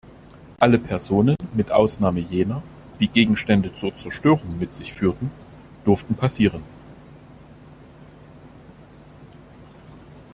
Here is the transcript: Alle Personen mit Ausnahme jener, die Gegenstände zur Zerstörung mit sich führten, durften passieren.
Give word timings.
Alle 0.57 0.79
Personen 0.79 1.35
mit 1.53 1.69
Ausnahme 1.71 2.21
jener, 2.21 2.63
die 2.99 3.07
Gegenstände 3.07 3.71
zur 3.75 3.95
Zerstörung 3.95 4.57
mit 4.57 4.73
sich 4.73 4.93
führten, 4.95 5.29
durften 5.85 6.15
passieren. 6.15 6.63